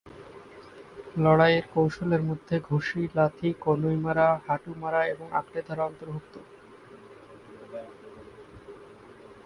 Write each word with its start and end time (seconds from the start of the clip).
লড়াইয়ের 1.17 1.65
কৌশলের 1.73 2.21
মধ্যে 2.21 2.55
ঘুষি, 2.69 3.01
লাথি, 3.15 3.49
কনুই 3.59 3.97
মারা, 3.97 4.27
হাঁটু 4.45 4.71
মারা 4.79 5.01
এবং 5.05 5.27
আঁকড়ে 5.39 5.61
ধরা 5.67 5.83
অন্তর্ভুক্ত। 5.85 6.35